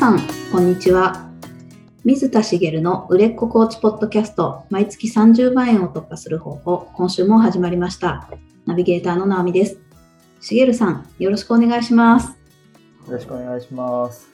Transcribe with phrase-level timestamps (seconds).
[0.00, 1.28] さん、こんにちは。
[2.04, 8.26] 水田茂の売れっ子コーチポッドキャスト、毎月30万円を突破する方法、今週も始まりました。
[8.64, 9.78] ナビゲーターの直美です。
[10.40, 12.28] 茂さん、よろしくお願いします。
[12.28, 12.34] よ
[13.12, 14.30] ろしくお願いします。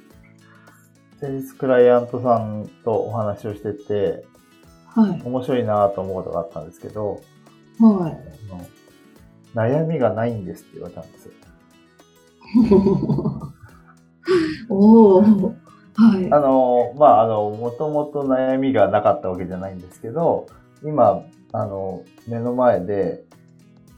[1.18, 4.24] 先日クライアントさんとお話をしてて、
[4.94, 5.20] はい。
[5.24, 7.22] 面白いなと思うことがあったんですけど、
[7.80, 9.56] はい。
[9.56, 11.32] 悩みがないんですって言われたんですよ。
[14.68, 15.22] おお、
[15.94, 16.32] はい。
[16.32, 20.46] あの、まあ、あの、もともと悩みがなかったわけじゃないんですけど、
[20.82, 23.24] 今、あの、目の前で、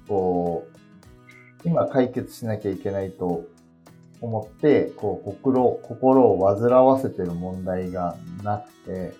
[0.07, 0.67] こ
[1.65, 3.45] う、今解決しなきゃいけないと
[4.21, 9.15] 思って、こう、心、心を煩わせてる問題がなくて、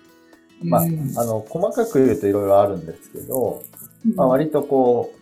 [0.63, 1.13] まあ、うん。
[1.17, 3.61] あの、細かく言うといろいろあるんですけど、
[4.15, 5.19] まあ、割とこう、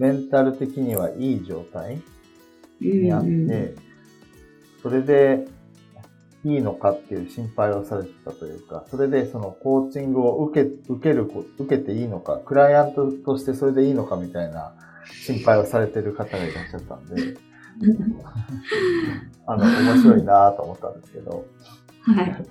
[0.00, 2.00] メンタル的にはいい状態
[2.80, 3.74] にあって、
[4.84, 5.46] それで
[6.44, 14.74] いいのかっていう心配をされてたというか、それでそのコーチングを受け、受けるこ、受けていいのか、クライアントとしてそれでいいのかみたいな
[15.24, 17.16] 心配をされてる方がいらっしゃったんで、
[19.46, 21.46] あの、面白いなと思ったんですけど、
[22.02, 22.46] はい。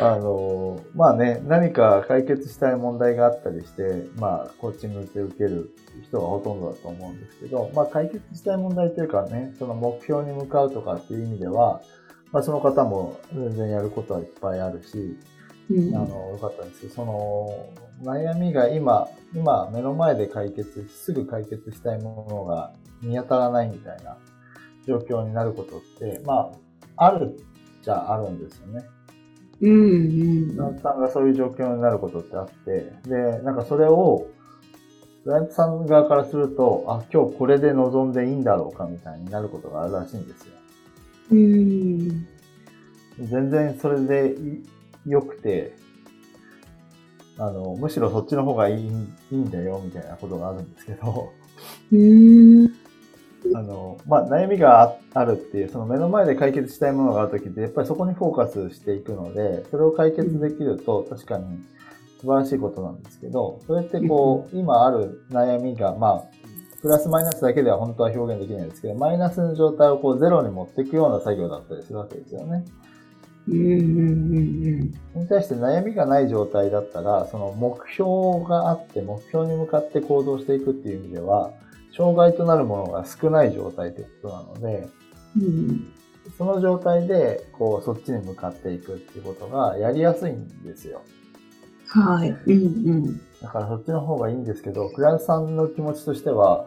[0.00, 11.80] あの、まあね、何か解決したい問題があったりして、まあ、コーチングで受ける人がほとんどだと思うんですけど、まあ、解決したい問題というかね、その目標に向かうとかっていう意味では、
[12.32, 15.16] まあ、その方も全然やることはいっぱいあるし、
[15.70, 17.68] うんあの、よかったんですけど、その、
[18.02, 24.16] 悩みが今、今、目の前で解決、すぐ解決したいものが見当たらないみたいな
[24.86, 26.52] 状況になることって、ま
[26.96, 27.36] あ、ある
[27.82, 28.82] じゃあるんですよね。
[29.60, 30.56] うんうん。
[30.56, 34.26] クラントさんがそういう状況になることってあって、で、なんかそれを、
[35.24, 40.54] クライアントさん側からすると、あ、今日これで臨んでいいんだろうかみたいになることがあるらしいんですよ。
[41.32, 42.26] うん。
[43.20, 44.62] 全然それでい
[45.06, 45.76] 良くて、
[47.38, 48.90] あの、むしろそっちの方がいいい
[49.32, 51.32] いんだよみたいなことがあるんですけど、
[51.92, 52.83] うん
[54.06, 61.44] まあ、悩みがああるっていう、その目の前で解決したいものがあるときって、やっぱりそこにフォーカスしていくので、それを解決できると確かに
[62.20, 66.24] 素晴らしいことなんですけど、それってこう、今ある悩みが、まあ、
[66.82, 72.64] プラスマイナスだけでは本当は表現できないんですけど、マイナスの状態をこうゼロに持っていくような作業だったりするわけですよね。
[73.48, 81.52] うんうんそれに対して悩みがない状態だったら、その目標があって、目標に向かって行動していくっていう意味では、
[81.96, 84.88] 障害となるものが少ない状態ということなので、
[85.36, 85.92] うん
[86.38, 91.02] その状態で、こう、そっちに向かっていくっていうことがやりやすいんですよ。
[91.86, 92.30] はい。
[92.30, 92.56] うんう
[93.08, 96.66] んだからそっちの方がいいんですけど、クライアントさんの気持ちとしては、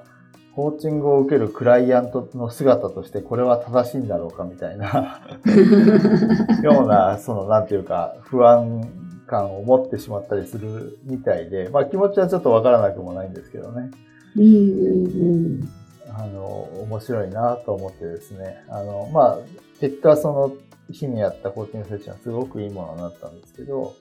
[0.55, 5.21] コーチングを受けるクライアントの姿としてこれは正しいんだろうかみたいな
[6.63, 8.87] ような、その、なんていうか、不安
[9.25, 13.89] 感を持ってしまったりするみたいで、まあ気持ちはちょっとわからなくもないんですけどね。
[14.37, 15.69] うんうん
[16.17, 16.45] あの、
[16.81, 18.63] 面白いなと思ってですね。
[18.69, 19.37] あの、まあ、
[19.79, 20.55] 結果その
[20.91, 23.93] 日にやったコーチングセッションはすごくいいものになったんですけど、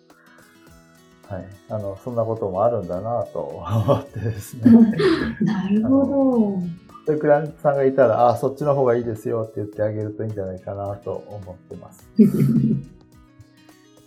[1.28, 1.44] はい。
[1.69, 4.70] あの、そんなこともあるんだなと思ってですね。
[5.42, 6.62] なるほ
[7.04, 12.08] そういうクライアントさんがいたら、あそっちの方がいいですよって言ってあげるといいんじゃないかなと思ってます。
[12.18, 12.24] ど。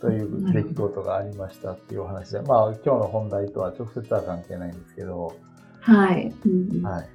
[0.00, 5.34] という出来事がありましたっていうお話で、まあ今日の本題とは直接は関係ないんですけど、
[5.80, 6.32] はい。
[6.46, 7.08] うんはい。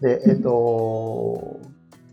[0.00, 1.60] で、えっと、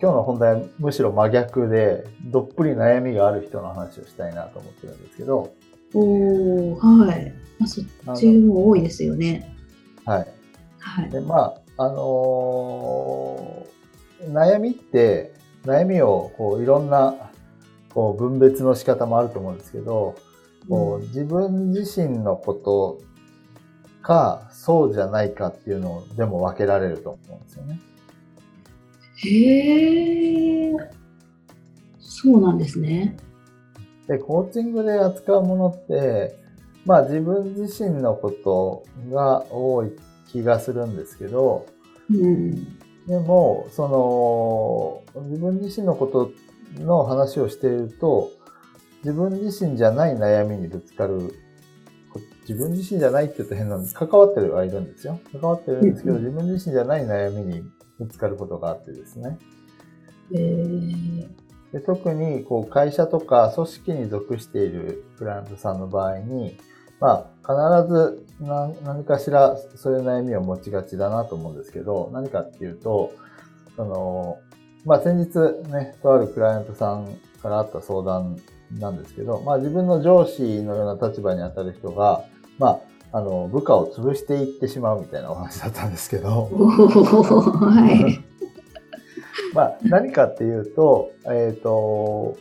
[0.01, 5.53] 今日の本題はむしろ真逆で、どっぷり悩みがある人の話をしたいなと思ってるんですけど、
[5.93, 7.33] おおはい。
[7.59, 7.85] まあ、そっ
[8.17, 9.55] ちも多いですよね。
[10.05, 10.27] はい。
[10.79, 11.09] はい。
[11.09, 13.77] で、まあ、あのー
[14.33, 15.31] 悩みって、
[15.63, 17.31] 悩みをこういろんな
[17.93, 20.15] こう分別の仕方もあると思うんですけど、
[20.69, 23.01] こう自分自身のこと
[24.07, 27.79] か、そうじゃないかっていうのでも分けられると思うんですよね。
[29.17, 30.73] へえ。
[31.99, 33.17] そうなんですね。
[34.07, 36.37] で、コーチングで扱うものって、
[36.85, 39.91] まあ自分自身のことが多い
[40.31, 41.65] 気がするんですけど、
[42.09, 42.77] うん。
[43.07, 46.31] でも、その、自分自身のこと
[46.81, 48.31] の話をしていると、
[49.03, 51.46] 自分自身じゃない悩みにぶつかる、こ
[52.47, 53.93] 自分自身じゃないって言うと変なんです。
[53.93, 55.19] 関わってるはいるんですよ。
[55.33, 57.63] 関わってるんですけど、うん自分自身じゃない悩みに
[57.99, 59.37] ぶつかることがあってですね。
[60.33, 61.47] へえ。
[61.73, 66.57] で特にこう会社とか組織に属しているクライアントさんの場合に、
[67.01, 73.11] まあ、必ず何何かしらそういう悩みを持ちがちだなと思うんですけど、何かっていうと、
[73.75, 74.39] その、
[74.85, 75.37] まあ先日
[75.69, 78.37] ね、とあるクライアントさんからあった相談
[78.79, 82.23] なんですけど、まあ自分の上司のような立場に当たる人が、
[82.57, 82.81] ま
[83.11, 88.19] あ、あの、部下を潰していってしまうみたいなお話だったんですけど、 はい。
[89.53, 92.37] まあ何かっていうと、えっ、ー、と、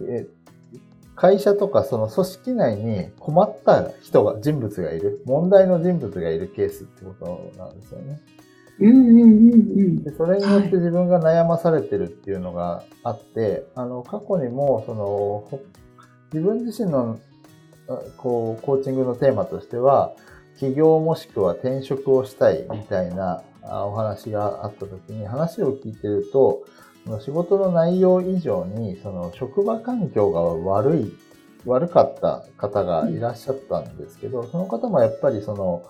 [0.00, 0.26] え
[1.16, 8.20] 会社とかその組織内に困った人が、人物がいる、問題の人物がいるケースってことなんですよね。
[10.16, 15.60] それによって自分が悩まされてるっていうのがあって、はい、あの、過去にも、その、
[16.32, 17.20] 自分自身の、
[18.16, 20.14] こう、コーチングのテーマとしては、
[20.58, 26.64] 起業もしくは転職をしたいみたいなお話があった時に、話を聞いてると、
[27.20, 31.12] 仕事の内容以上に、その職場環境が悪い、
[31.66, 35.82] 悪かった方がいらっしゃったんですけど、その方もやっぱりその、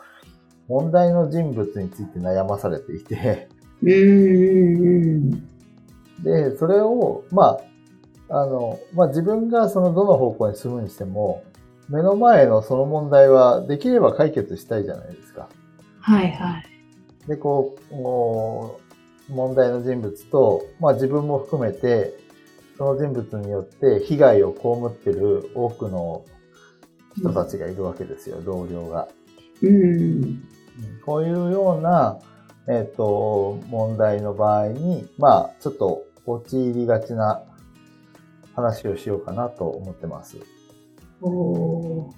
[0.69, 3.49] 問題の人物について悩まされていて、
[6.23, 7.59] で、それを、ま
[8.29, 11.43] あ、あの、まあ、自分がそのどの方向に進むにしても、
[11.89, 15.49] 目の前のその問題はできれば解決したいじゃないですか。
[16.01, 17.29] はいはい。
[17.29, 22.15] で、こう、問題の人物と、まあ自分も含めて、
[22.77, 26.25] その人物によって被害を被ってる多くの
[27.17, 29.09] 人たちがいるわけですよ、うん、同僚が。
[29.63, 30.43] うん。
[31.05, 32.19] こういうような、
[32.67, 37.43] えっ、ー、と、問題の場合に、まあ、ちょっと陥りがちな
[38.55, 40.39] 話をしようかなと思ってます。
[41.25, 42.11] お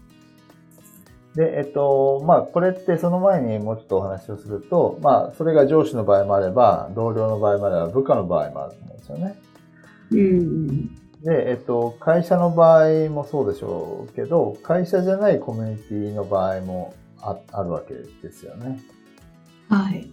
[1.34, 9.38] で、えっと、まあ、これってその前にもうちょっとお話をすると、まあ、それが上司の場合もあれば、同僚の場合もあれば、部下の場合もあると思うんですよね。
[10.10, 10.94] うん。
[11.22, 18.80] で、えっと、会社の場合もそうでしょうけど、会社じゃないコミュニティの場合もああるわけですよね。
[19.68, 20.10] はい。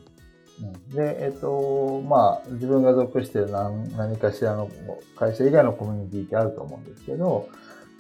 [0.94, 4.70] で、えっと、まあ、自分が属している何何かしらの
[5.18, 7.48] 会社以外のコミュニティってあると思うんですけど、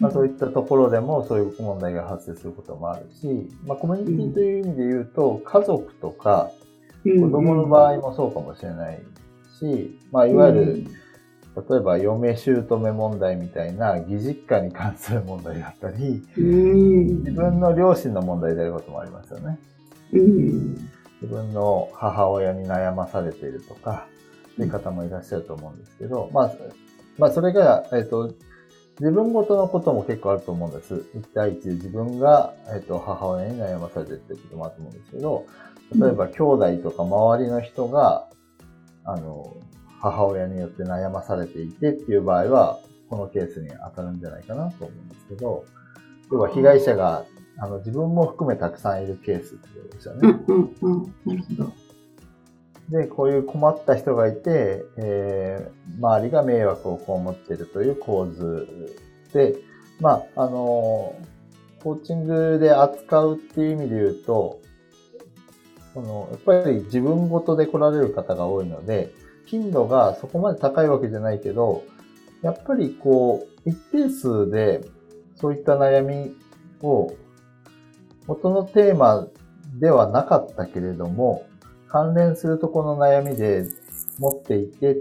[0.03, 6.51] まあ、そういったところでもそういう問題が発生することもあるし、まあ、コミュニティという意味で言うと、家族とか
[7.05, 9.01] 子供の場合もそうかもしれない
[9.57, 10.85] し、まあ、いわゆる、
[11.55, 19.57] 例えば嫁姑問題みたいな義実家に関する問題だったり、自分の両親の問題であることもありますよね。
[21.21, 24.05] 自分の母親に悩まされているとか、
[24.51, 26.53] っていう方もいらっしゃると思うんですけど、まあ、
[27.17, 28.33] まあ、それが、えっ、ー、と、
[29.00, 31.04] 自分ごとのことも結構あると思うんです。
[31.16, 35.45] 一対一で自分が、えっ、ー、と、母親に悩まされてるってこともあると思うんですけど、
[36.00, 38.28] 例えば兄弟とか周りの人が、
[39.04, 39.56] あの、
[40.00, 42.80] 母親によって悩まされていてっていう場合は、
[43.10, 45.66] このケースに当たるんじゃないかなと思うんですけど、
[46.31, 47.25] 要は被害者が、
[47.60, 50.39] あの、自分も含めたくさんいるケースってことですよね。
[50.48, 51.16] うんうんうん。
[51.25, 51.72] なるほど。
[52.89, 58.97] で、こういう困った人がいて、えー、周りが迷惑を被っているという構図
[59.33, 59.56] で、
[60.00, 61.15] まあ、あの、
[61.81, 64.59] コーチングで扱うっていう意味で言うと、
[65.94, 69.13] その、やっぱり自分ごとで来られる方が多いので、
[69.45, 71.83] 頻度がそこまで高いわけじゃないけど、
[72.41, 74.81] やっぱりこう、一定数で
[75.36, 76.36] そういった悩み
[76.81, 77.13] を
[78.27, 79.27] 元のテーマ
[79.79, 81.46] ではなかったけれども、
[81.93, 83.67] 関連するとこの悩みで
[84.17, 84.97] 持っていて、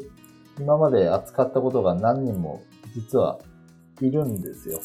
[0.58, 2.62] 今まで扱ったことが何人も
[2.94, 3.40] 実は
[4.02, 4.78] いるんですよ。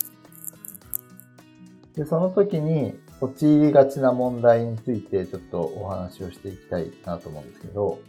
[1.96, 8.00] で、その時に陥りがちな問題についてちょっとお話をしていきたいなと思うんですけど、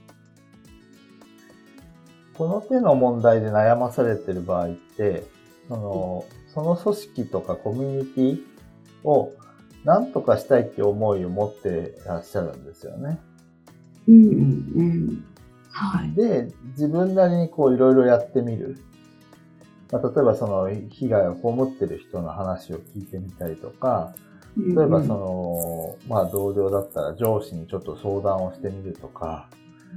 [2.35, 5.25] この手の問題で悩まされてる場合って、
[5.67, 6.25] その、
[6.55, 8.43] その組織とかコミュニティ
[9.03, 9.33] を
[9.83, 13.19] 何とかしたいって思いを持ってらっしゃるんですよね。
[14.09, 15.25] うんうん
[15.71, 18.79] はい、で、自分なりにこういろいろやってみる。
[19.93, 24.13] まあ、例えばその被害を被ってる人の話を聞いてみたりとか、
[24.57, 29.49] 例えばその、まあ同僚だったら上司にちょっと相談をしてみるとか、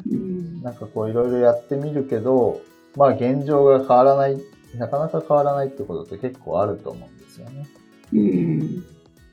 [0.10, 2.62] うん、なんかこういろいろやってみるけど、
[2.96, 4.38] まあ現状が変わらない、
[4.76, 7.68] なかなか変わらないってことって結構あると思うんですよね。
[8.14, 8.86] うん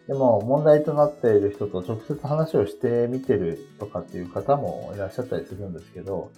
[0.08, 6.32] でも問題となっている人と直接話をしてみてるとかっていう方もいらっしゃったりするんですけど、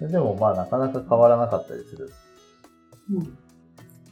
[0.00, 2.12] でもまあなかなか変わらなかったりする。
[3.10, 3.22] うん。
[3.22, 3.24] っ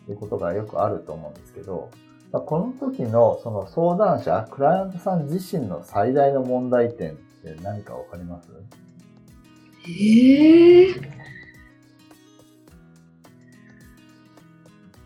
[0.06, 1.90] ていうことがよくあると思うんですけど、
[2.32, 8.48] この時のその相談者、クライアントさん自身の最大の問題点って何かわかります？
[9.86, 11.00] ええー、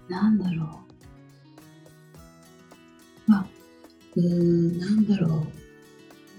[0.08, 0.87] なんだろう。
[4.16, 5.46] うーん、なんだろう。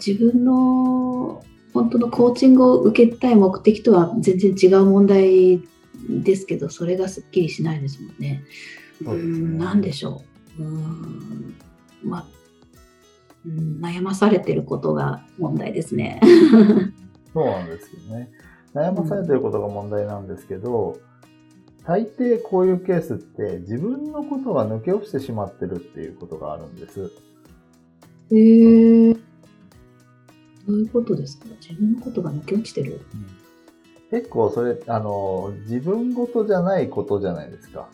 [0.06, 5.62] 自分の本当のコーチングを受けたい目的とは全然違う問題
[6.10, 8.44] ですけど、それがすっきりしないですもんね。
[9.02, 10.24] う、ね、ん、なんでしょ
[10.58, 10.64] う。
[10.64, 11.56] うん、
[12.04, 12.26] まあ、
[13.46, 16.20] うん、悩まされてることが問題ですね。
[17.34, 18.32] そうなんですよね。
[18.74, 21.00] 悩まされてることが問題なんですけど、
[21.86, 27.12] 大抵こういうケースって自分のことが抜け落ちてしまってるっていうことがあるんです。
[28.32, 29.20] へえー。
[30.68, 31.46] どういうことですか？
[31.62, 33.02] 自分のことが抜け落ちてる、
[34.12, 37.90] うん、結構それ、あの、自分事じゃないことじゃないですか。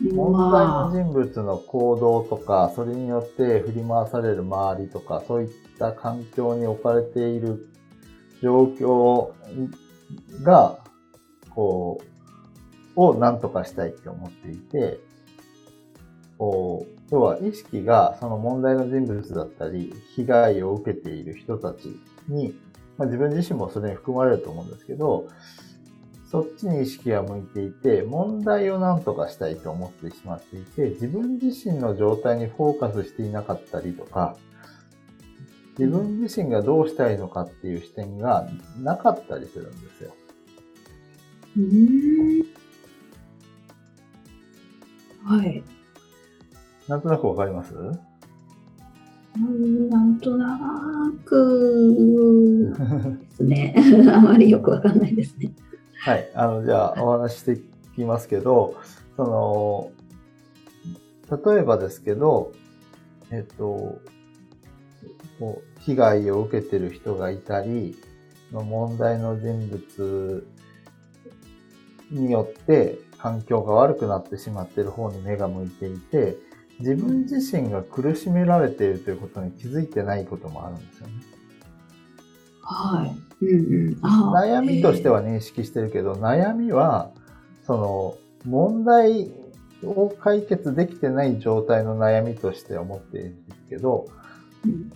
[0.00, 7.68] 問題の人物の行動とか、それによって振り回される周りとか、そういった環境に置かれている
[8.42, 9.30] 状況
[10.42, 10.80] が、
[11.50, 12.00] こ
[12.96, 14.98] う、を何とかしたいって思っていて、
[16.36, 21.94] こう、要は意識がその問題の人物だったり、被害を受けている人たち
[22.26, 22.58] に、
[22.96, 25.28] まあ、自分自身もそれに含まれると思うんですけど、
[26.30, 34.38] そっちに意識が向いていて、問題を何とかしたいと思ってしまっていて、自分自身の状態にフォーカスしていなかったりとか、
[35.78, 38.48] 自分自身がどうしたいのかっていう視点が
[38.80, 40.14] なかったりするんですよ。
[45.24, 45.62] はい。
[46.92, 47.74] なんとなくわかります？
[47.74, 52.74] うんなんとなく
[53.30, 53.74] ですね。
[54.12, 55.52] あまりよくわかんないですね。
[56.00, 56.30] はい。
[56.34, 57.62] あの、じゃあお話ししてい
[57.96, 58.74] きますけど、
[59.16, 59.90] その、
[61.54, 62.52] 例えばですけど、
[63.30, 63.98] えっと、
[65.38, 67.96] こう被害を受けてる人がいたり、
[68.52, 70.46] の問題の人物
[72.10, 76.36] によって環境が悪くなってしまっている方に目が向いていて、
[76.80, 81.12] 自分自身が苦しめられているということに気づいてないこともあるんですよね。
[82.62, 83.44] はい。
[83.44, 83.98] うんうん、
[84.34, 87.10] 悩みとしては認識してるけど、悩みは、
[87.66, 88.14] その、
[88.44, 89.30] 問題
[89.84, 94.06] を解決できてない状態の悩みとして思っているんですけど、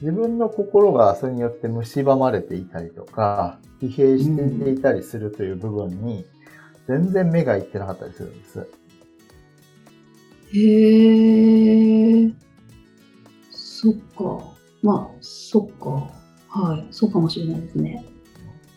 [0.01, 6.25] 自分の心がそれによって蝕まれていたりとか、疲弊していたりするという部分に、
[6.89, 8.69] 全然目がいってなかったりするんです。
[10.53, 12.33] へえ。
[13.51, 14.57] そっか。
[14.83, 16.11] まあ、そっか。
[16.49, 16.87] はい。
[16.91, 18.05] そうかもしれないですね。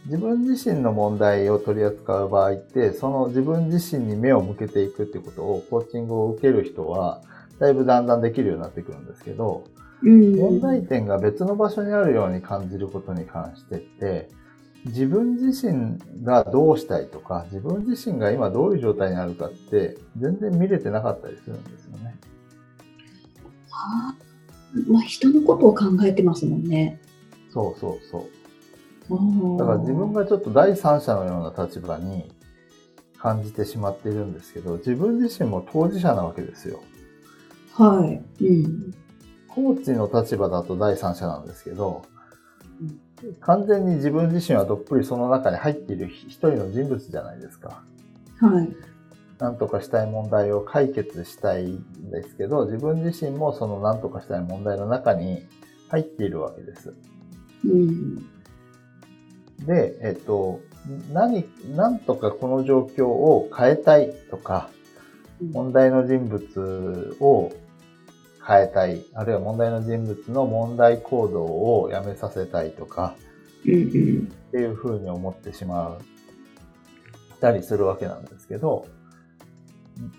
[0.06, 7.22] 自分自身の問題を取り扱う場合って、その自分自身に目を向けていくっていうことを、コーチングを受ける人は、
[7.60, 9.66] だいぶだんだんできるようになってくるんですけど、
[10.02, 14.30] うん、問題点が別の場所にあるように感じることに関してって、
[14.86, 22.16] 自分自身がどうしたいとか、自分自身が今どういう状態にあるかって、全然見れてなかったりするんですよね。
[23.70, 24.16] はあ、
[24.88, 27.00] まあ人のことを考えてますもんね。
[27.52, 29.58] そうそうそう。
[29.58, 32.32] だから自分がちょっと第三者のような立場に
[33.18, 36.82] 感じてしまっているんですけど、自分自身も当事者なわけですよ。
[37.74, 38.46] はい。
[38.46, 38.94] うん。
[39.48, 42.04] コーチの立場だと第三者なんですけど、
[43.42, 47.84] 完全に自分自身はどっぷりその中に入っている一人の人物じゃないですか。
[48.40, 48.70] はい。
[49.40, 55.48] なんとかしたい問題を解決したいんですけど、自分自身もそのなんとかしたい問題の中に
[55.90, 56.94] 入っているわけです。
[57.66, 58.16] うん、
[59.66, 60.60] で、えっと、
[61.14, 61.46] 何、
[61.76, 64.70] なんとかこの状況を変えたいとか、
[65.54, 67.52] 問題の人物を
[68.50, 73.14] 変えたい、あるいは問題の人物の問題行動をやめさせたいとか、
[73.62, 76.02] っていうふうに思ってしまう、
[77.40, 78.88] たりするわけなんですけど、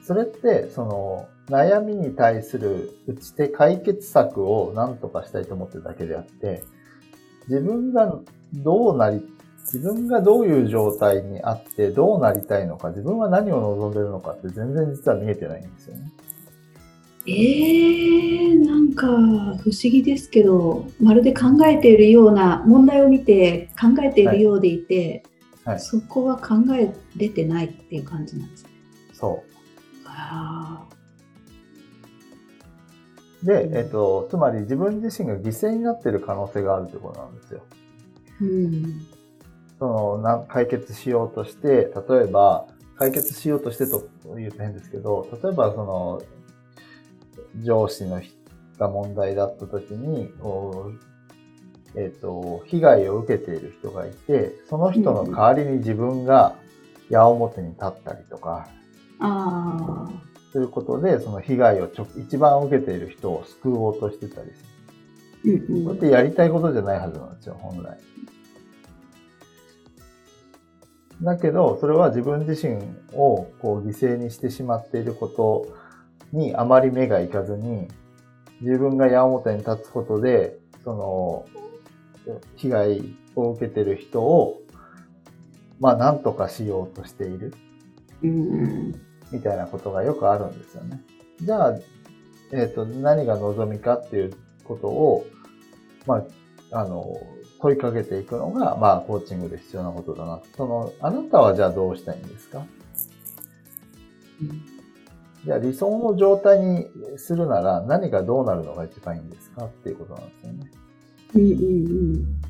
[0.07, 6.63] それって、その、悩みに対する打ち手解決策を何とかしたいと思ってるだけであって、
[7.49, 8.21] 自分が
[8.55, 9.27] どうなり、
[9.63, 16.13] 自分がどういう状態にあってどうなりたいのか、自分は何を望んでるのかって全然実は見えてないんですよね。
[17.27, 25.23] えー、なんか不思議ですけどまるで考えているような問題を見て考えているようでいて、
[25.65, 25.75] はい。
[25.75, 28.71] はい、そこは考えれてないっていう感じなんですね。
[29.13, 29.51] そう。
[33.47, 37.63] で、えっと、つまり自分自身が犠牲になっている可能性があるということなんですよ。
[38.43, 39.07] うん、
[39.79, 46.23] そのな解決しようとして、例えば、解決しようとしてと言うと変ですけど、例えばその
[47.57, 48.21] 上司の
[48.79, 50.33] が問題だった時に、
[51.95, 56.57] えっ、ー、と、被害を受けている人がいて、その人の代わりに自分が
[57.11, 58.69] 矢面に立ったりとか、
[59.19, 60.09] あ
[60.53, 64.65] ということで、その被害をちょ一番受けている人を救おうとしてたりす
[65.45, 65.65] る。
[65.71, 67.99] うんうん、これってやりたいことじゃないはずなんですよ、本来。
[71.23, 72.77] だけど、それは自分自身
[73.13, 75.69] をこう犠牲にしてしまっていること
[76.33, 77.89] にあまり目がいかずに、
[78.61, 81.47] 自分が矢面に立つことで、その、
[82.57, 84.61] 被害を受けてる人を、
[85.79, 87.55] まあ、なんとかしようとしている。
[89.33, 91.01] みたいなことがよくあるんですよね。
[91.41, 91.79] じゃあ、
[92.53, 94.35] えっ、ー、と、何が望みかっていう
[94.65, 95.27] ことを、
[96.07, 96.25] ま
[96.73, 97.07] あ、あの、
[97.61, 100.41] 問いかけていくのが、まあ、コーチングで必要なことだな。
[100.57, 102.67] その、あなたはじゃあどうしたいんですか、
[104.43, 104.63] うん、
[105.45, 109.65] じゃあ理想の状態にするなら何がどうなるのが一番いいんですか？
[109.65, 110.71] っていうことなんですよね。
[111.35, 111.57] うんうんう
[112.21, 112.41] ん。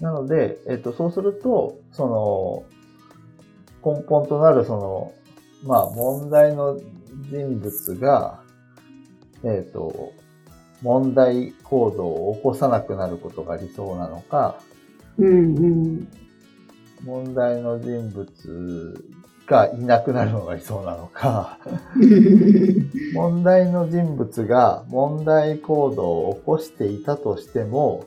[0.00, 2.66] なので、えっと、そうすると、そ
[3.84, 5.12] の、根本となるその、
[5.64, 6.80] まあ、問題の
[7.30, 8.42] 人物が、
[9.44, 10.12] えっと、
[10.82, 14.56] 問題行動を起こさなくなることが理想なのか、
[15.18, 16.08] うんうん、
[17.04, 19.04] 問題の人物
[19.52, 21.58] がいなくなるのが理想なのか
[23.12, 28.06] 問題の人物が問題行動を起こしていたとしても、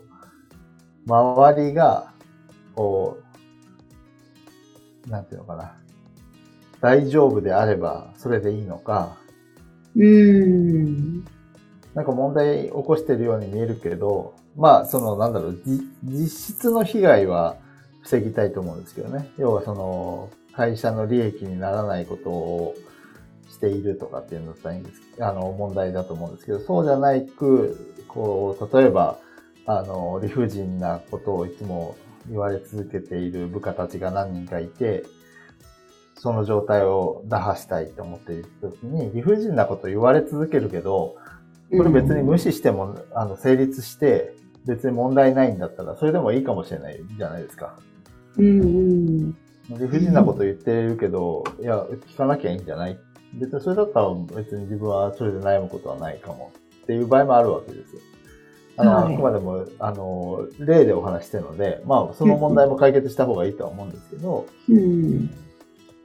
[1.06, 2.12] 周りが、
[2.76, 3.20] こ
[5.08, 5.74] う、なんていうのかな、
[6.82, 9.18] 大丈夫であればそれでいいのか、
[9.96, 11.24] うん。
[11.94, 15.60] なんか問題起こしてるように見えるけど、まあ、その、なんだろう、
[16.04, 17.56] 実質の被害は
[18.02, 19.30] 防ぎたいと思うんですけどね。
[19.38, 22.76] 要はその、会社の利益にならないことを
[23.50, 29.20] しているとかっていうのだったらいいんです、あの、問題だと思うんですけど、そうじゃないく、こう、例えば、
[29.66, 31.96] あの、理不尽なことをいつも
[32.30, 35.04] 言われ続けている部下たちが何人かいて、
[36.18, 41.16] その状態を打破したいと思っているときに、理不尽なこと言われ続けるけど、
[41.72, 44.36] これ別に無視しても、あの、成立して、
[44.66, 47.78] 別に問題ないんだったら、それでもいいかもしれないじゃないですか。
[48.38, 49.38] うんうん。
[49.70, 53.00] 理不尽なこと言ってるけど、いや、聞かなきゃいいんじゃない？
[53.34, 56.52] 別にそれだったら別に自分はそれで悩むことはないかも
[56.84, 58.02] っていう場合もあるわけですよ。
[58.78, 65.30] あの、はい、あくまでも、あの、例でお話してるので、まあ、その問題も解決した方がいいとは思うんですけど、うん、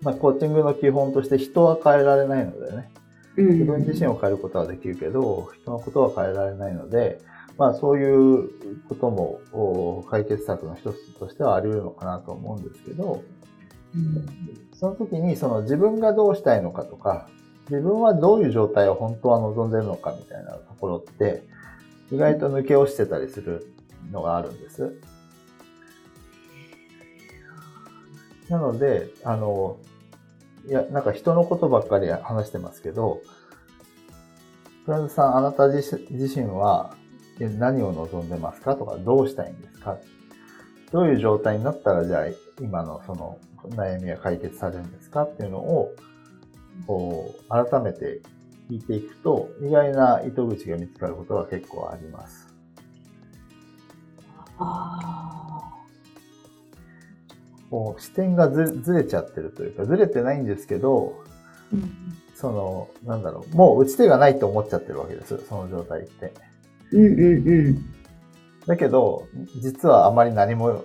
[0.02, 2.90] まあ、コーチングの基本として人は変えられないのでね、
[3.36, 7.20] 自分自身を変えることはできるけど、人のことは変えられないので、
[7.58, 8.48] まあそういう
[8.88, 13.22] ことも解決策の一つとしてはあり得るのかなと思うんですけど、
[13.94, 14.26] うん、
[14.72, 17.28] その時にその自分がどうしたいのかとか、
[17.68, 21.42] 自分はどういう状態を本当は望んでるのかみたいなところって、
[22.10, 23.72] 意外と抜け落ちてたりする
[24.10, 25.00] のがあるんです。
[28.48, 29.76] なので、あの、
[30.66, 33.20] いや、なんか人のことばっかり話してますけど、
[34.84, 36.96] フランスさん、あなた自身は
[37.38, 39.98] 何を望んでますかとか、どうしたいんですか？
[40.90, 42.24] どういう状態になったら、じゃあ、
[42.60, 43.38] 今のその
[43.70, 45.94] 悩みは解決されるんですかっていうのを、
[46.86, 48.20] こう、改めて
[48.70, 52.48] 聞いていくと、意外な糸口が見つかることが結構あります。
[54.58, 55.50] ああ。
[57.70, 61.22] こう視点がずずれちゃってるというか、ずれてないんですけど、
[61.72, 61.90] うん、
[62.34, 66.32] その、なんだろう、もう打ち手がないと思っちゃってるわけです、その状態って。
[66.92, 67.84] うんうんうん。
[68.66, 69.28] だけど、
[69.60, 70.84] 実はあまり何も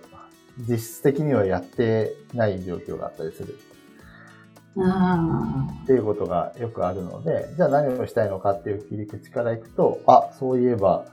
[0.57, 3.57] 実質的にはやってない状況があったりする。
[5.83, 11.05] っていうことがよくあるので、じゃあ何をしたいのかっていう切り口からいくと、あ、そういえば、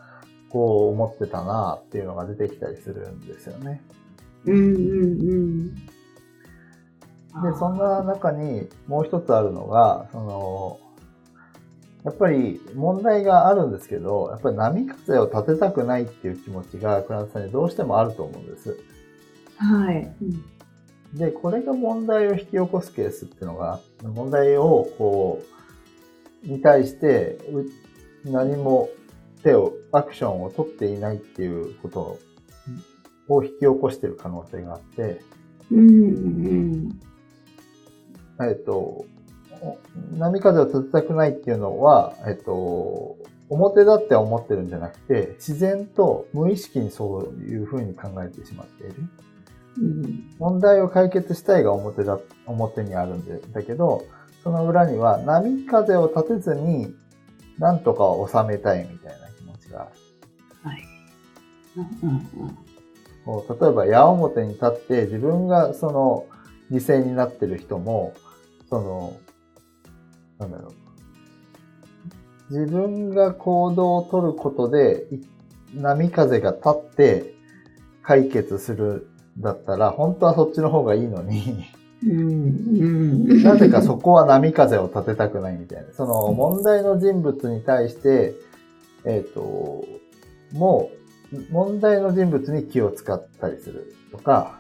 [0.50, 3.81] こう思ってたなっていうのが出てきたりするんですよね。
[4.44, 5.74] うんうんうん。
[5.74, 5.81] で、
[7.59, 10.78] そんな中にもう一つあるのが、その、
[12.05, 18.76] やっぱり問題があるんですけど、やっぱり波風を立てたくないっていう気持ちが、クランさんにどうしてもあると思うんです。
[19.57, 20.15] はい。
[21.12, 25.43] うん、で、これが問題を引き起こすケースっていうのが、問題をこ
[26.45, 27.38] う、に対して
[28.25, 28.88] 何も
[29.43, 32.19] 手を、アクションを取っていないっていうこと
[33.29, 35.21] を引き起こしている可能性があって、
[35.71, 37.01] うんうん
[38.41, 39.05] えっと、
[40.17, 43.17] 波風を立てたくないっていうのは、えっと、
[43.49, 48.95] 表だって思ってるんじゃなくて、自然と無意識にそういうふうに考えてしまっている。
[49.79, 54.05] うん、問題を解決したいが表だ、表にあるんで、だけど、
[54.43, 56.95] その裏には波風を立てずに、
[57.59, 59.91] なんとか収めたいみたいな気持ちがある。
[60.63, 60.83] はい。
[62.03, 62.59] うんうん
[63.25, 66.27] 例えば矢面に立って自分がその
[66.73, 68.15] 犠牲になってる人も、
[68.69, 69.17] その、
[70.41, 70.71] なんだろ
[72.51, 72.53] う。
[72.53, 75.07] 自分が行動をとることで
[75.73, 77.35] 波風が立って
[78.03, 81.66] 解決するだったら、本当はそっちの方がいいのに。
[83.45, 85.92] なぜかそこは波風を立てたくないみたいな。
[85.92, 88.35] その問題の人物に対して、
[89.05, 89.85] えっ、と、
[90.53, 90.90] も
[91.33, 94.59] う、問題の人物に気を使ったりするとか、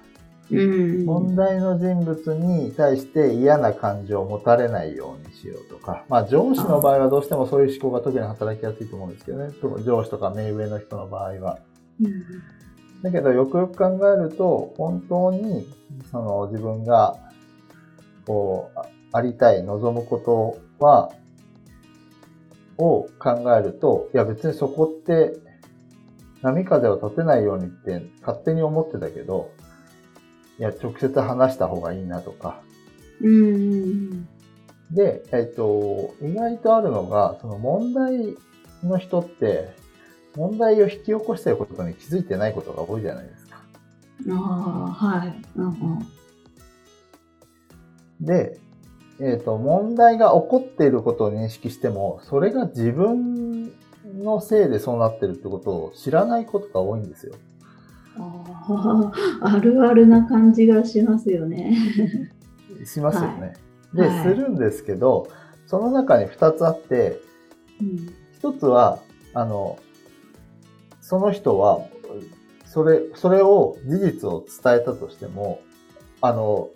[0.50, 1.04] うん。
[1.04, 11.58] 問題の人物に対して嫌な感情を持たれないようにしようとか、まあ上司の場合はどうしてもそういう思考が特に働きやすいと思うんですけどね、と上司とか目上の人の場合は。
[12.00, 12.61] うん
[13.02, 15.66] だけどよくよく考えると、本当に
[16.10, 17.16] その自分が
[18.26, 21.12] こうあありたい、望むことは、
[22.78, 25.36] を考えると、いや別にそこって
[26.40, 29.50] 波風を立てないようにって勝手に思ってたけど、
[30.58, 32.60] いや直接話した方がいいなとか。
[33.20, 34.28] うん
[34.90, 38.36] で、えっと、意外とあるのが、その問題
[38.82, 39.74] の人って、
[40.36, 43.62] 問題を引き起こしていることに気づいてないことが多いじゃないですか。
[44.30, 46.06] ああはいうんうん
[48.22, 48.58] で、
[49.20, 53.72] えっ、と、問題が起こっていることを認識しても、それが自分
[54.22, 57.34] のせいでそうなってるってことを知らないことが多いんですよ。
[58.16, 59.12] ああ
[59.56, 61.76] あるあるな感じがしますよね。
[62.84, 63.54] しますよね。
[63.94, 65.28] で、はいはいするんですけど、
[65.66, 67.20] その中に2つあって、
[67.80, 68.98] うん1つは、
[69.34, 69.78] あの、
[71.12, 71.80] その人は、
[72.64, 75.60] それ、それを事実を伝えたとしても、
[76.22, 76.70] あの、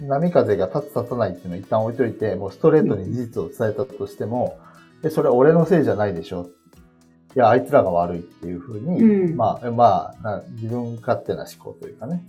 [0.00, 4.58] 波風が立つ立たないっていうのを一旦置いといて、もうストレートに事実を伝えたとしても、
[5.02, 6.48] でそれ俺のせいじゃないでしょ。
[7.36, 9.36] いや、あいつらが悪いっていうふうに、うん。
[9.36, 12.24] まあ、まあな、自分勝手な思考というかね、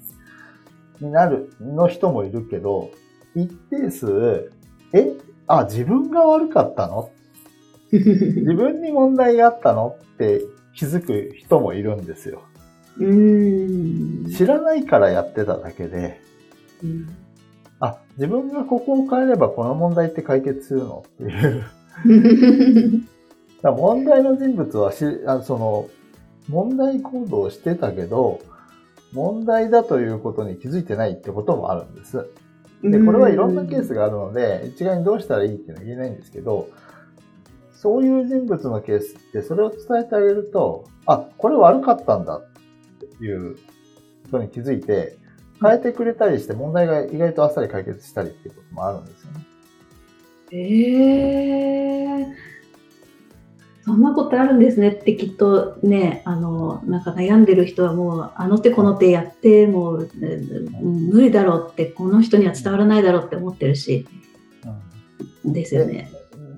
[1.00, 2.92] になる、の人もいるけど、
[3.36, 4.52] 一定数、
[4.92, 5.14] え、
[5.48, 7.10] あ、自分が悪かったの？
[7.94, 9.96] 自分に問題があったの？
[10.16, 10.42] って
[10.76, 12.44] 気づく人もいるんですよ。
[13.00, 16.22] うん知らないからやってただけで、
[16.84, 17.10] うん
[17.80, 21.06] あ、自分がここを変えればこの問題って解決するの？
[21.08, 21.66] っていう。
[23.62, 25.90] だ問題の人物はしあその
[26.50, 28.40] 問題行動をしてたけど、
[29.14, 32.26] 問題だということに気づいてないってこともあるんです。
[32.84, 36.70] で、これはいろんなケースがあるので、一概にどうしたらいいっていうのは言えないんですけど、
[37.84, 42.48] そういう人物のケースってそれを伝えてあげると、あ、これ悪かったんだっ
[42.98, 43.60] ていうこ
[44.32, 45.18] とに気づいて、
[45.62, 49.46] 変えてくれたりして問題が意外とあっさり解決したりっていうこともあるんですよね。
[50.52, 50.62] え
[52.22, 52.28] え
[53.84, 64.08] そんなことあるんですねってきっとね、あの、なんか悩んでる人はもう、あの手この手やって、もう、えうん無理だろうって、この人には伝わらないだろうって思ってるし、
[65.44, 66.10] ですよね。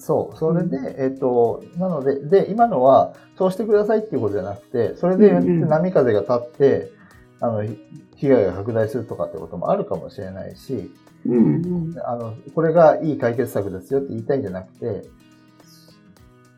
[0.05, 0.37] そう。
[0.37, 6.91] それで、えっ、と、なので、で、今のは、そうしてくださいっていうことじゃなくて、それで言ってうんうん波風が立って、
[7.39, 7.79] あの、ひ
[8.17, 10.91] 被害が拡大するとかってこともあるかもしれないし、
[11.25, 15.07] うんうんあの、これがいい解決策ですよって言いたいんじゃなくて、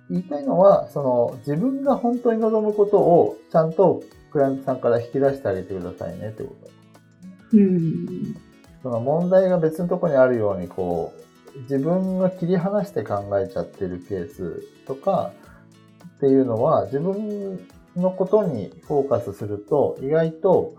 [0.09, 7.57] 言いたいのは、その、自分が本当に望むことを、ちゃんとクライアントさんから引き出してあげてくださいねってこと。
[7.57, 8.35] うん
[8.83, 11.26] その問題が別のところにあるように、こう、
[11.63, 15.31] 自分が切り離して考えちゃってるケースとか
[16.17, 17.59] っていうのは、自分
[17.95, 20.73] のことにフォーカスすると、意外と、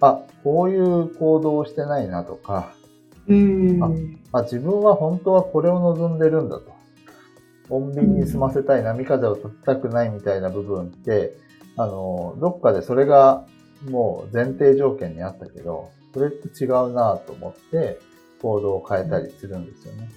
[0.00, 2.72] あ、こういう行動をしてないなとか、
[3.28, 6.74] うんあ、自分は本当はこれを望んでるんだと。
[7.68, 11.36] 穏便に済ませたい、波風を立てたくないみたいな部分って、
[11.76, 13.46] あの、どっかでそれが
[13.88, 18.00] もう前提条件にあったけど、それって違うなと思って
[18.40, 20.08] 行動を変えたりするんですよね。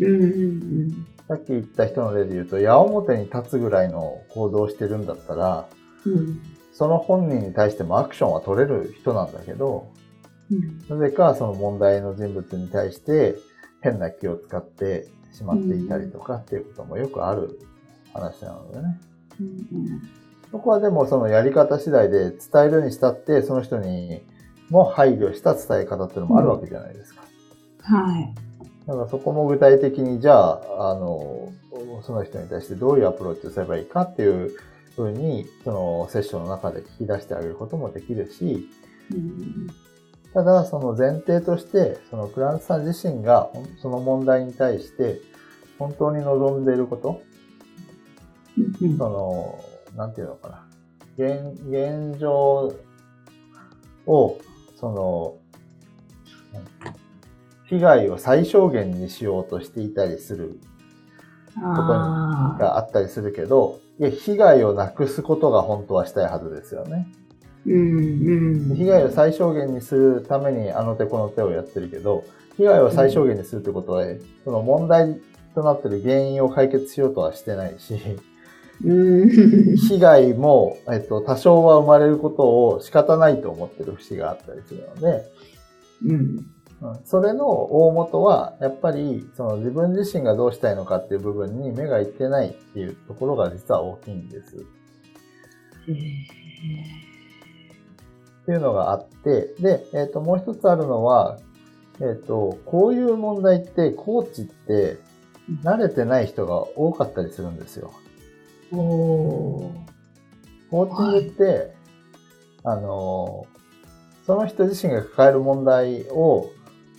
[0.00, 5.68] うんうんさっき言った人の例で言うと、矢面に立つぐらいの行動をしてるんだったら、
[6.04, 6.40] うん
[6.72, 9.90] その本人に対してもアクションは取れる人なんだけど、
[10.50, 13.36] うんなぜかその問題の人物に対して
[13.82, 17.60] 変な気を使ってしまっていたりとかっていうこともよくある
[18.14, 19.00] 話なのでね。
[19.40, 20.18] うん
[20.50, 24.22] そこはでもそのやり方次第で伝えるにしたってその人に
[24.70, 27.27] も配慮した伝え方っていうのもあるわけじゃないですか。
[27.88, 28.34] はい。
[28.86, 31.52] だからそこも具体的にじゃあ、あの、
[32.02, 34.52] その人に対してどういうアプローチをすればいいかっていう
[34.94, 38.68] ふうに、そのセッションの中で聞き出してあげることもできるし、
[39.12, 39.68] うん
[40.34, 45.20] ただ、その前提として、そのクラントさん自身が、その問題に対して、
[45.78, 47.22] 本当に望んでいること、
[48.82, 49.64] うんその、
[49.96, 50.68] なんていうのかな。
[51.16, 52.74] 現、現状
[54.06, 54.38] を、
[54.76, 55.36] その、
[57.68, 60.58] 被害を最小限にしようとしていたりする
[61.62, 62.58] ああ。
[62.58, 67.08] があったりするけど、いや、被害をなくすことが本当はしたいはずですよね。
[67.66, 72.24] うんうん、被害を最小限にするためにあの手この手をやってるけど、
[72.56, 75.20] 被害を最小限にするってことは、うん、その問題
[75.54, 77.98] となってる原因を解決しようとはしてないし、
[78.80, 85.24] 被害も、えっと、多少は生まれることを仕方ないと思ってる節があったりするので、
[86.06, 86.46] うん、
[87.04, 94.56] それの大元は、やっぱり、その自分自身がどうしたいのかっていう部分に目がいってないっていうところが実は大きいんです。
[98.42, 101.38] っていうのがあって、で、えっ、ー、と、もう一つあるのは、
[102.00, 104.98] えっ、ー、と、こういう問題って、コーチって
[105.64, 107.92] 慣れてない人が多かったりするんですよ。
[108.70, 108.76] お
[110.70, 111.44] コーチングって、
[112.62, 113.46] はい、あの、
[114.26, 116.50] その人自身が抱える問題を、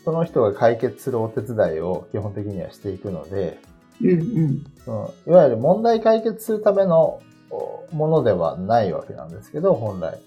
[0.03, 3.59] その人が解決するお手伝いを基本的にはしていくので、
[4.01, 4.13] うんう
[4.47, 7.21] ん、そのいわゆる問題解決するための
[7.91, 10.19] ものではないわけなんですけど、本来。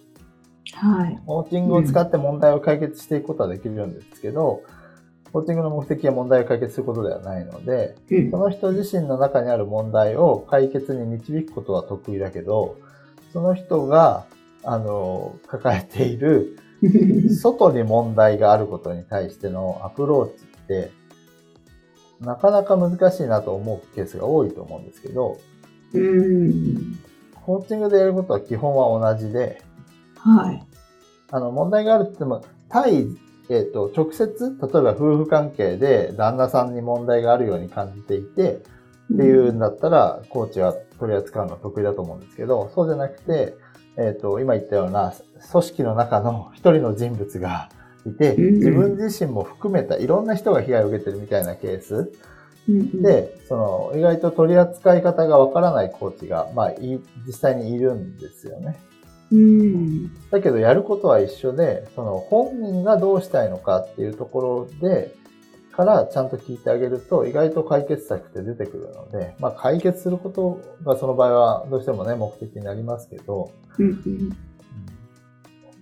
[0.74, 1.18] はい。
[1.26, 4.62] コーチングを使って問題を解決していくことはできるんですけど、
[5.32, 12.76] コーチングの目的は問題を解決することではないので、うん、その人自身の中にある問題を解決に導くことは得意だけど、
[13.32, 14.26] その人が、
[14.62, 16.58] あの、抱えている、
[17.40, 20.90] 外に問題があることに対してのアプローチって、
[22.20, 25.38] なかなか難しいなと思うケースが多いと思うんですけど、
[25.94, 26.96] うん、
[27.44, 29.60] コーチングでやることは基本は同じで、
[30.16, 30.64] はい。
[31.30, 33.06] あの、問題があるって言っても、対
[33.48, 38.62] えっ、ー、と、直接、例えば夫婦関係で旦那さんに問題があるように感じていて、
[39.12, 43.54] っていうんだったら、コーチは取り扱うのは得意だと思うんですけど、そうじゃなくて、
[43.96, 45.12] えっ、ー、と、今言ったような
[45.50, 47.68] 組織の中の 一人の人物が
[48.06, 52.12] いて、自分自身も含めたいろんな人が被害を受けてるみたいなケース。
[52.68, 56.72] で、その、意外と取り扱い方がわからないコーチが、まあ、
[57.26, 58.76] 実際にいるんですよね。
[59.32, 65.14] うん、だけどやることは一緒で、その本人がどうしたいのかっていうところで、
[65.72, 74.36] からちゃんと聞いてあげると意外と解決策って出てくるので、まあ解決することがその場合はどうしてもね、目的になりますけど、うん、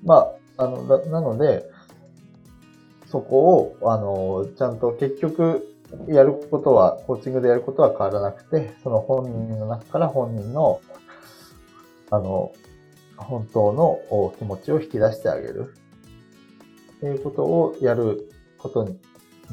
[0.04, 1.70] まあ、あの、なので、
[3.06, 5.66] そこを、あの、ちゃんと結局、
[6.06, 10.80] やることは、コーチングでやることは変わらなくて、その本人の中から本人の、
[12.10, 12.52] あの、
[13.16, 15.74] 本当の気持ちを引き出してあげる。
[16.96, 18.84] っていうことをやること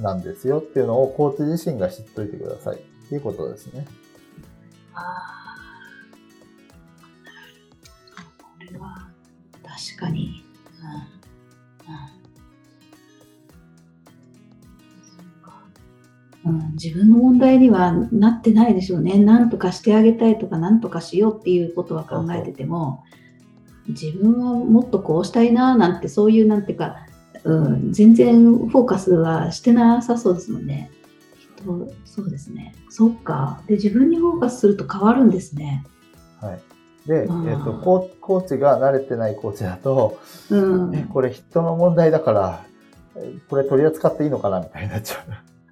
[0.01, 2.79] なんですよっていうのをコーチ自身が知っといてくださいっ
[3.09, 3.85] ていうことですね。
[4.93, 5.37] ああ。
[8.67, 9.09] これは
[9.63, 10.43] 確かに。
[16.45, 19.17] うん、うん、自分の問題にはなってないでしょうね。
[19.17, 23.03] 何とかしてあげたいとか、何とかしようっていうことは考えてても、
[23.87, 27.06] 自分はもっとこうしたいななんてそういうなんていうか、
[27.47, 30.91] うん、全然フォーカスはしてなさそうですもんね。
[31.57, 32.75] とそうですね。
[32.89, 33.61] そっか。
[33.67, 35.85] で自分にフォーカスすると変わるんですね。
[36.41, 36.59] はい。
[37.07, 42.65] で、えっ、ー、とコ、コーチが慣れてないコーチだと、うん、えこれ人の問題だから、
[43.49, 45.19] これ取り扱っていいのかなみたいになっちゃう。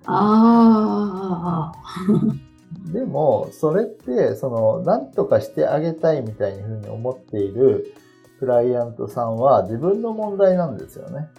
[0.06, 1.74] ああ。
[2.92, 7.94] でも、それって、その、なんとかしてあげたいみたいにふうに思っている
[8.40, 11.30] クライアントさんは自分の問題なんですよね。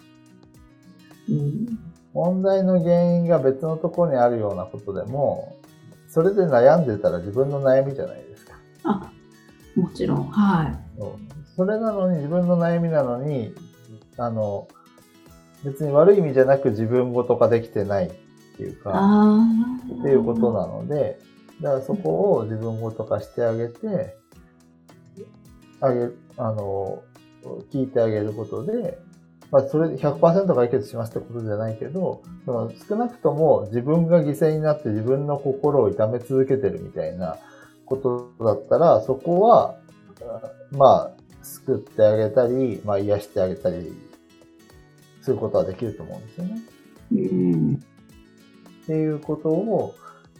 [1.29, 1.79] うん、
[2.13, 5.55] 問題の原因が別のところにあるようなことでも、
[6.07, 8.53] それで悩んでたら自分の悩みじゃないですか。
[8.83, 9.11] あ、
[9.75, 10.29] もちろん。
[10.29, 10.75] はい。
[11.55, 13.53] それなのに、自分の悩みなのに、
[14.17, 14.67] あの、
[15.63, 18.11] 別に悪い意味じゃなく自分ごと化できてないっ
[18.55, 19.39] ていうか、
[19.99, 21.19] っていうことなので、
[21.61, 24.17] だからそこを自分ごと化してあげて、
[25.81, 27.03] あげ、あの、
[27.71, 28.99] 聞いてあげることで、
[29.51, 37.37] まあ、それで100%解決しますってことじゃないけど、その少なくとも自分が犠牲になって自分の心を痛め続けてるみたいな
[37.85, 39.77] ことだったら、そこは、
[40.71, 43.93] まあ、救ってあげたり、まあ、癒してあげたり
[45.21, 46.61] することはできると思うんですよね。
[47.13, 49.95] うん、っていうことを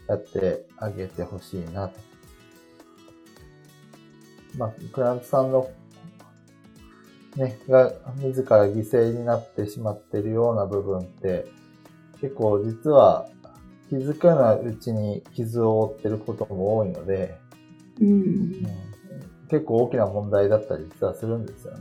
[0.06, 2.08] やってあげてほしいなと
[4.58, 5.70] まあ、クラントさんの、
[7.38, 11.46] ね、が、自ら犠牲になってしまっているような部分って、
[12.20, 13.28] 結構実は
[13.88, 17.38] 気づかないうちに傷を負ってることも多いので、
[18.00, 18.66] うん、うん、
[19.48, 21.80] 結構大きな問題だったり実はするんですよね。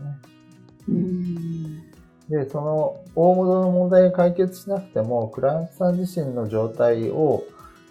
[0.89, 1.91] うん、
[2.29, 7.43] で、その大元の問題が解決しなくても、クライアントさん自身の状態を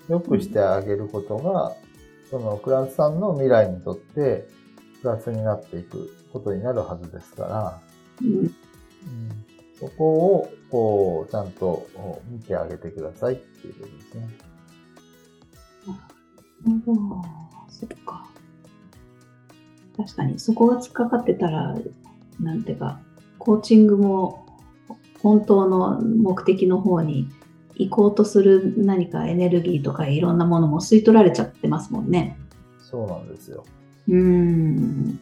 [0.09, 1.75] 良くしてあげることが、
[2.31, 4.47] そのクライアントさんの未来にとって
[5.03, 7.81] プラスになっていくことになるはずですから、
[8.22, 8.53] うん、うん、
[9.79, 11.87] そこを、こう、ちゃんと
[12.29, 14.29] 見てあげてくださいっていうことですね。
[16.64, 17.22] なるほど。
[17.68, 18.27] そっか。
[19.96, 21.75] 確かに、そこが突っかかってたら、
[22.40, 23.01] なんていうか、
[23.38, 24.46] コーチングも
[25.22, 27.29] 本当の目的の方に
[27.77, 32.38] 行こうとする何かエネルギーとかいろんなものも吸い取られちゃってますもんね。
[32.81, 33.64] そうなんですよ。
[34.09, 35.20] うーん。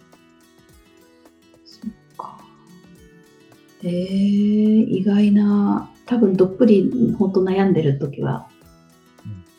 [3.85, 8.49] えー、意外な、多分どっぷり本当悩んでる時は、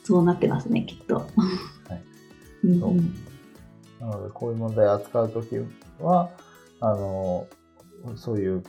[0.03, 1.15] そうなってますね、きっと。
[1.15, 1.25] は
[2.63, 2.67] い。
[2.67, 2.95] うん、そう
[3.99, 5.57] なので、こういう問題を扱う時
[5.99, 6.31] は、
[6.79, 7.47] あの、
[8.15, 8.63] そういう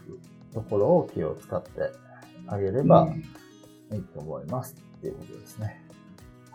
[0.54, 1.68] ところを気を使って
[2.46, 3.08] あげれば
[3.92, 5.82] いいと思いますっていうことですね。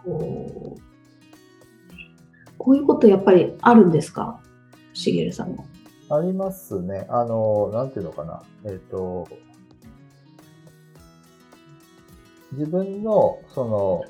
[0.04, 0.82] こう
[2.58, 4.42] こういうことやっぱりあるんですか？
[4.94, 5.66] しげるさんも。
[6.12, 7.06] ありますね。
[7.10, 8.44] あの、なんていうのかな。
[8.66, 9.28] えっ、ー、と、
[12.52, 14.04] 自分の、その、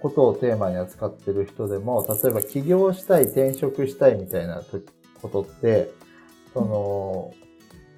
[0.00, 4.62] ことをテーマに扱ってる人でも、例えば起業したい、転職したいみたいな
[5.22, 5.90] ことって、
[6.52, 7.32] その、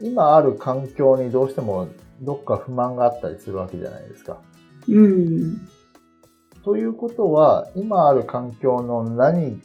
[0.00, 1.88] 今ある環境にどうしても
[2.20, 4.40] どっか不満があったりするわけじゃないですか。
[4.86, 5.68] うん。
[6.62, 9.60] ということは、今ある環境の何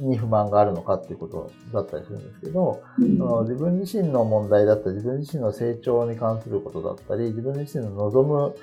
[0.00, 8.56] に不満があるのかっていうことだったりするんですけど、うん、の自分自身の問題だったり、自分自身の成長に関することだったり、自分自身の望む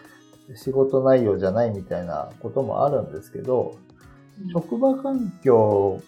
[0.55, 3.77] 仕事内容じゃないみたいなこともあるんですけど、
[4.51, 6.01] 職場環境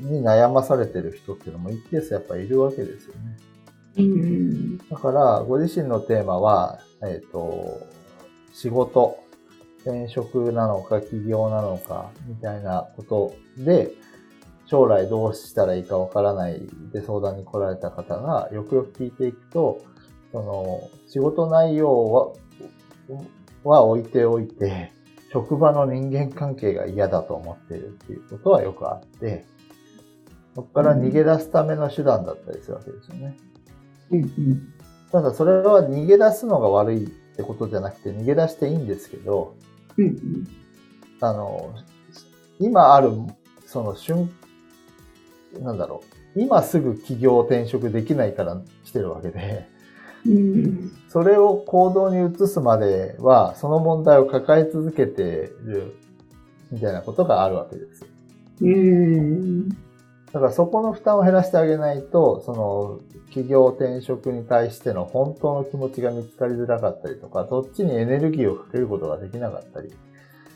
[0.00, 3.38] に悩まされてる人っていうのも一定数やっぱいるわけですよね。
[3.98, 7.80] うん、だから、ご自身のテーマは、えっ、ー、と、
[8.52, 9.18] 仕事、
[9.84, 13.90] 転職なのか起業なのか、みたいなことで、
[14.70, 16.60] 将来どうしたらいいかわからない
[16.92, 19.82] で相談に来られた方が、よくよく聞いていくと、
[20.30, 22.32] その、仕事内容は、
[23.64, 24.92] は置いておいて、
[25.32, 29.44] 職場の人間関係が嫌だと思っているっていうことはよくあって、
[30.54, 33.36] そこから逃げ出すための手段だったりするわけですよね。
[34.12, 34.72] うんうん、
[35.10, 39.56] ただそれは逃げ出すのが悪いってことじゃなくて逃げ出していいんですけど、
[39.96, 40.44] うんうん、
[41.20, 41.74] あの、
[42.60, 43.10] 今ある、
[43.66, 44.30] その瞬、
[45.58, 46.02] なんだろ
[46.36, 49.66] う、今すぐ起業転職できないから来てるわけで、
[50.26, 55.96] うん、それを行動に移すまでは、その問題を抱え続けてる
[56.70, 58.06] みたいなことがあるわけです。
[58.60, 59.68] うん。
[60.32, 69.92] だからそこの負担を減らしてあげないと、その企業転職に対しての本当の気持ちが見つかりづらかったりとか、そっちにエネルギーをかけることができなかったり、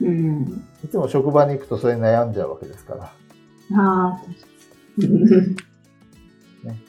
[0.01, 3.05] うん、いつも職場に行くとそれに悩んじゃうわけですから。
[3.05, 3.13] あ
[3.77, 4.21] あ、
[4.99, 6.81] ね。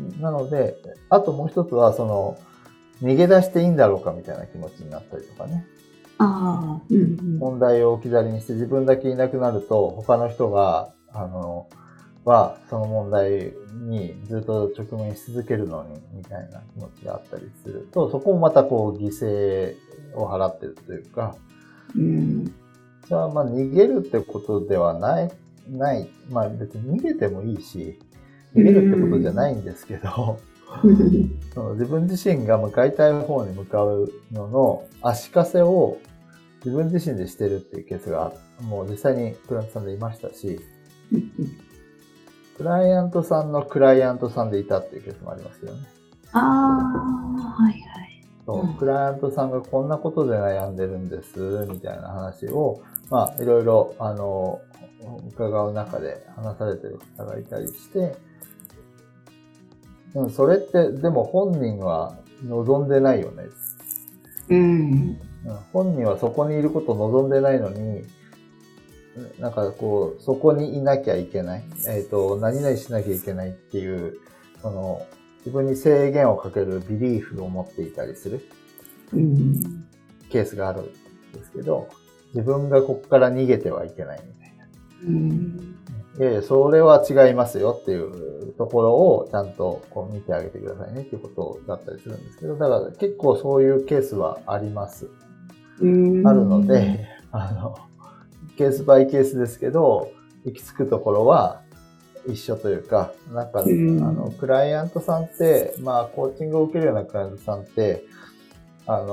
[0.20, 0.76] なので、
[1.08, 2.38] あともう一つは、その、
[3.02, 5.66] 逃げ出していいんだろうかみたいな気持ちになったりとかね。
[6.18, 11.66] ああ、うんうん、問題を置き去りにして自分だけいなくなると、他の人が、あの、
[12.24, 13.52] は、その問題
[13.88, 19.74] にずっと直面し続けるのに、みたいな気持ちがあったりすると、そこもまたこう犠牲
[20.14, 21.36] を払ってるというか、
[21.96, 22.44] うん。
[23.08, 25.30] じゃあ、まあ逃げるってことではない、
[25.68, 26.08] ない。
[26.30, 27.98] まあ別に逃げてもいいし、
[28.54, 30.38] 逃げるってことじゃないんですけど、
[31.54, 35.98] その自分自身が向かいたい方に向かうのの足かせを
[36.64, 40.60] 自分自身でしてるっていうケースがもう実際にクライアントさんでいましたし、
[42.56, 45.80] クライアントさんのクライアントさんでいたっていうケースもありますよね。
[46.32, 48.09] ああ、はいはい。
[48.78, 54.60] クライアントさんがこんなことで悩んでるんです、みたいな話を、まあ、いろいろ、あの、
[55.28, 58.16] 伺う中で話されてる方がいたりして、
[60.14, 63.44] うん、それって、でも本人は望んでないよね。
[64.50, 65.18] うん。
[65.72, 68.04] 本人はそこにいることを望んでないのに、
[69.38, 71.64] なんかこう、そこにいなきゃいけない。
[71.88, 74.18] えっ、ー、と、何々しなきゃいけないっていう、
[74.62, 75.06] その、
[75.40, 78.46] 自分に制限をかけるビリーフを持っていたりする、
[79.12, 79.84] うん、
[80.30, 80.84] ケースがあるん
[81.32, 81.88] ですけど、
[82.34, 84.66] 自分がここから逃げてはいけないみたいな。
[85.06, 85.76] うん、
[86.18, 95.08] いやいや、それは違いますよっていうところをちゃんとこう見てあげてくださいねっていうことだったりするんですけど、だから結構そういうケースはあります。
[95.80, 97.78] うん、あるので、あの、
[98.56, 100.12] ケースバイケースですけど、
[100.44, 101.62] 行き着くところは
[102.30, 108.04] 一緒というか、なんか、あの、クライアントさんって、まあ、コーチングを受けるようなクライアントさんって、
[108.86, 109.06] あの、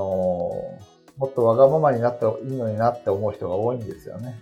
[1.17, 4.39] もっとわがままになっていいのになって思う人が多いんですよね。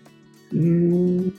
[0.53, 1.33] うん。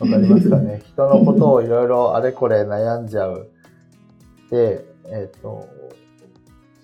[0.00, 0.82] わかりますかね？
[0.86, 3.48] 人のことをいろいろあれこれ悩んじゃう。
[4.50, 5.68] で、えっ、ー、と、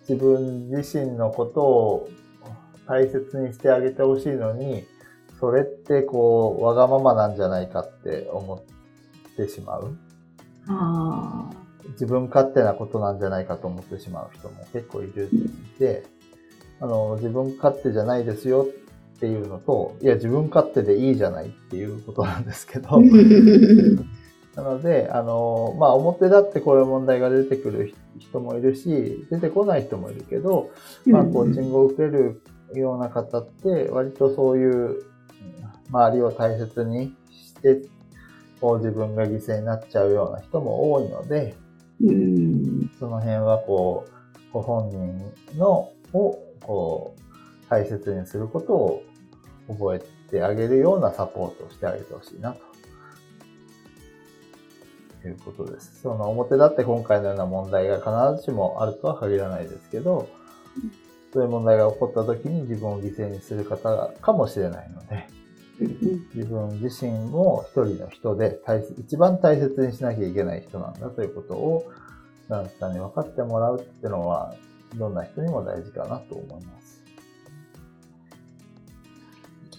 [0.08, 2.08] 自分自身のことを
[2.86, 4.84] 大切にしてあげてほしいのに、
[5.41, 9.97] それってこう、わがままなんじゃないかって思ってしまう？
[10.68, 11.51] あ
[11.93, 16.05] 自分勝手なことなんじゃないかと思ってしまう人も結構いるんで、
[16.80, 18.66] あの、自分勝手じゃないですよ
[19.16, 23.01] っていうのと、いや、自分勝手でいいじゃないっていうことなんですけど、
[24.57, 30.70] なので、あの、まあ、表だってこういう問題が出てくる人もいるし、出てこない人もいるけど、
[31.07, 32.43] まあ、コーチングを受ける
[32.74, 35.03] ような方って、割とそういう
[35.93, 37.82] 周りを大切にして、
[38.61, 41.55] こう自分が犠牲になっちゃうような人も多いので、
[42.99, 44.11] その辺はこう、
[44.53, 47.20] ご本人のをこう
[47.70, 49.03] 大切にすることを
[49.68, 52.70] 覚えてあげるようなサポートをしてあげてほしいなと。
[55.28, 56.01] いうことです。
[56.01, 60.28] その表だって今回のような問題が必ずしもあるとは限らないですけど、
[61.32, 65.28] そういう問題が起こった時に自分を犠牲にする方かもしれないので、
[65.81, 71.91] 自分自身も一人の人で大一番大切にしなきゃいけない人なんだということを、
[72.49, 74.55] ダンスさんに分かってもらうっていうのは、
[74.97, 77.03] どんな人にも大事かなと思います。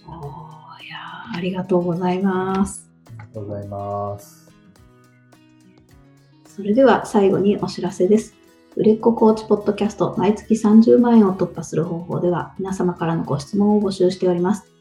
[0.06, 0.10] お
[0.82, 0.98] いや
[1.34, 2.90] ありがとうございます。
[3.06, 4.50] ありがとうございます。
[6.46, 8.34] それでは最後にお知らせです。
[8.74, 14.71] 売れっ子コーチポッドキャスト毎月30万円を突破する方法では皆様からのご質問を募集しております。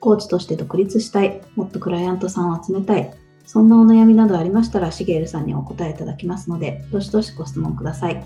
[0.00, 3.12] コーチとして独立したい、もっとクライアントさんを集めたい、
[3.44, 8.24] そんなお悩みなどありましたら、しげるさんにお答えいただきますので、どしどしご質問ください。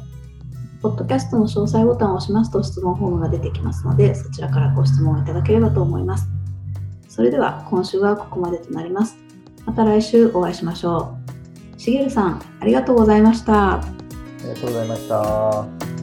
[0.82, 6.28] ポッドキャストの詳細ボタンを押しますと質問フォームが出てきますので、そちらからご質問いただければと思います。
[7.08, 9.16] それでは今週はここまでとなります。
[9.64, 11.16] また来週お会いしましょ
[11.76, 11.80] う。
[11.80, 13.76] しげるさん、ありがとうございました。
[13.76, 13.84] あ
[14.42, 15.93] りがとうございました。